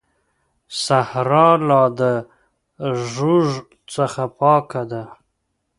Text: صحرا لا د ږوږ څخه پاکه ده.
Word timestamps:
صحرا 0.83 1.49
لا 1.67 1.83
د 1.99 2.01
ږوږ 3.13 3.49
څخه 3.93 4.23
پاکه 4.39 4.81
ده. 4.91 5.03